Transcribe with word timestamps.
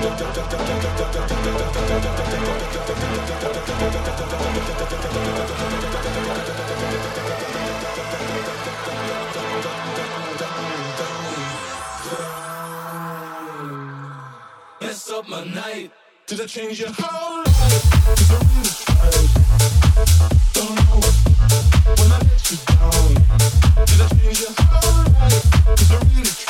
Thank 0.00 0.20
you. 0.20 0.38
change 16.48 16.80
your 16.80 16.88
whole 16.92 17.44
life. 17.44 17.54
I 18.08 18.24
really 18.24 18.72
tried. 18.80 19.28
Don't 20.54 20.74
know 20.74 20.98
when 21.94 22.10
I 22.10 22.18
let 22.18 22.50
you 22.50 22.56
down. 22.66 23.10
Did 23.86 24.00
I 24.00 24.08
change 24.16 24.40
your 24.40 24.54
whole 24.56 25.04
life? 25.12 25.90
I 25.90 25.98
really. 26.16 26.47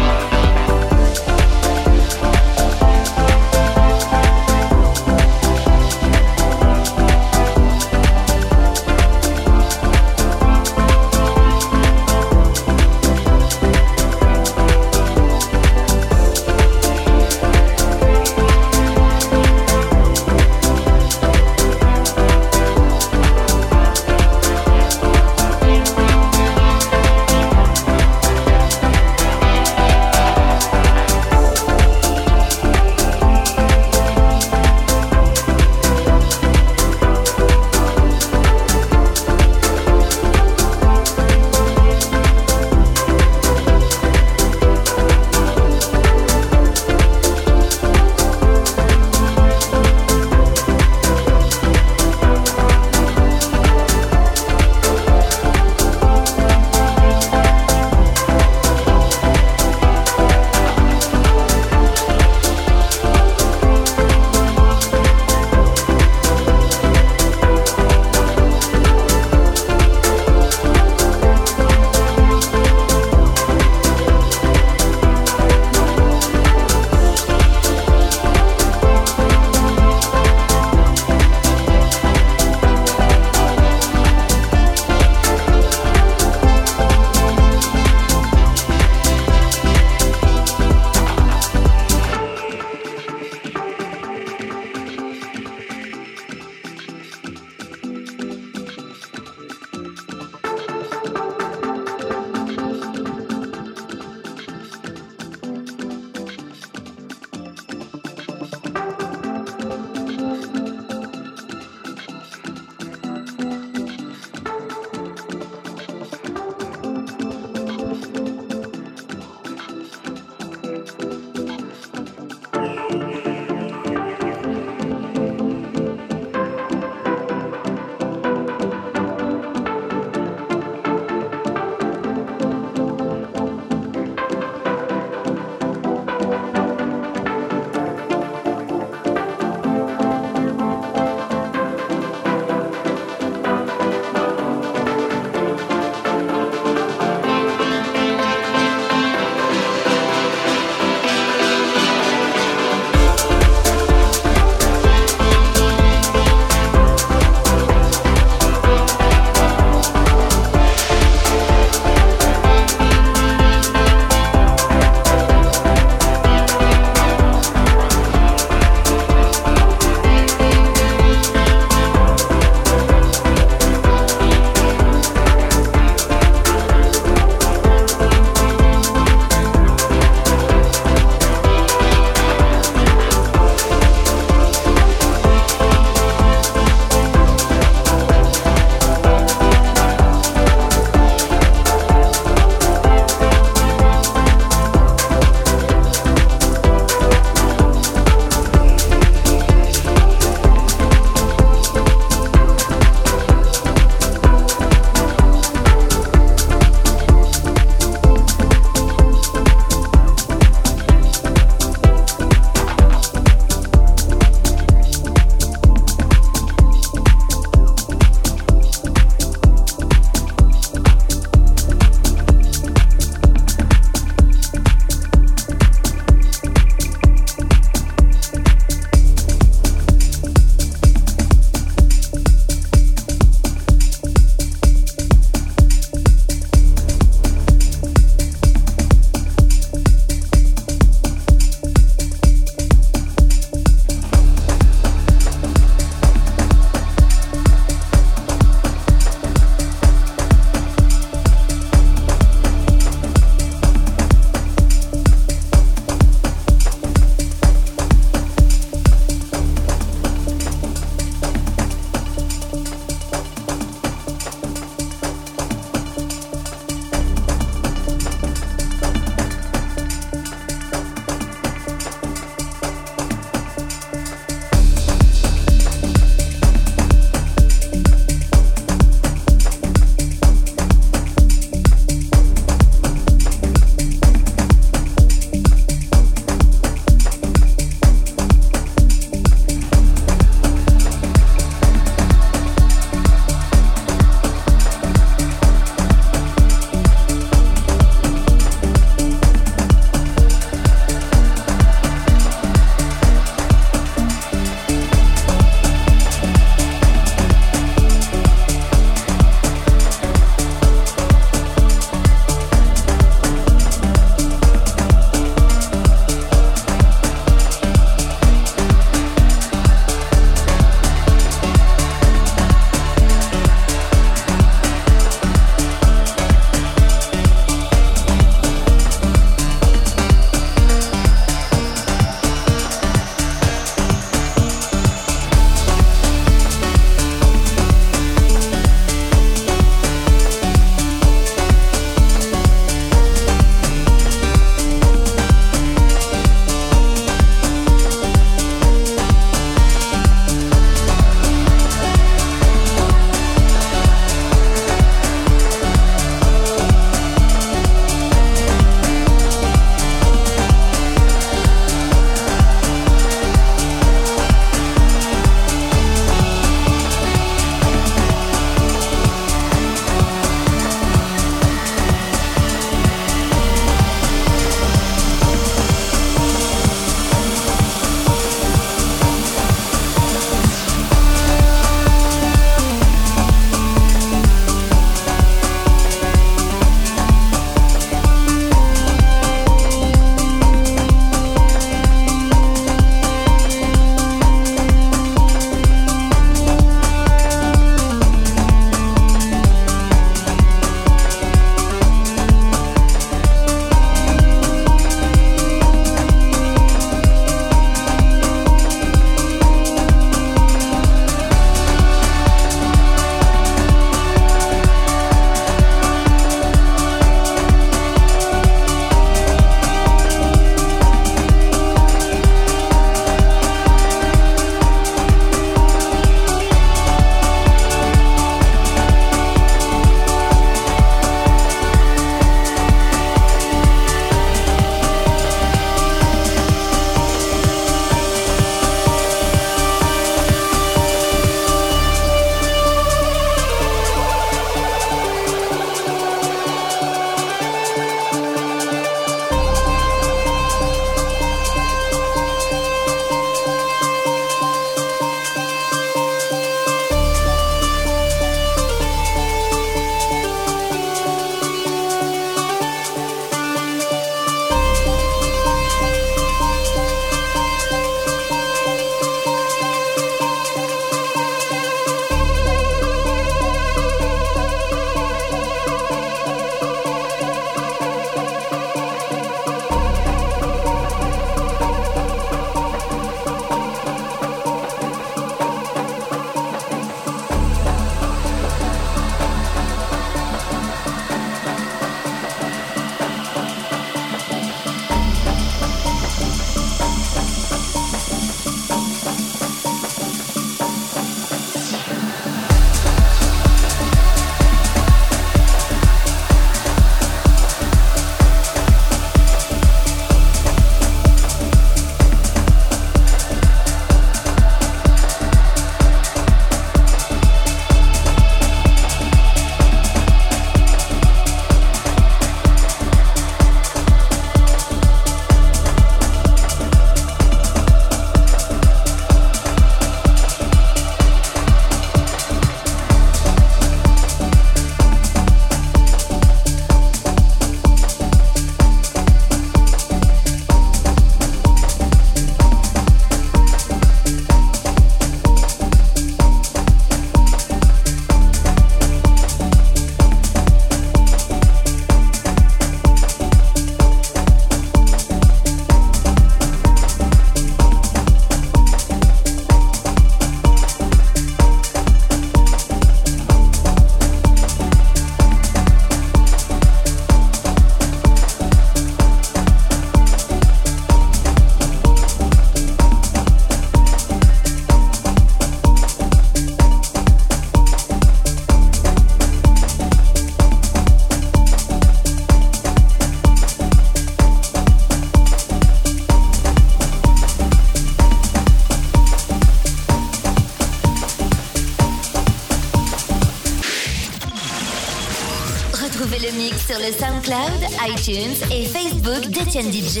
iTunes 597.96 598.36
et 598.52 598.66
Facebook 598.66 599.26
d'Etienne 599.30 599.70
DJ. 599.70 600.00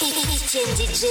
Etienne 0.00 0.74
DJ. 0.74 1.06